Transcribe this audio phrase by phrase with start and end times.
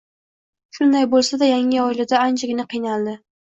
[0.77, 3.17] Shunday boʻlsa-da, yangi oilada anchagina qiynaldi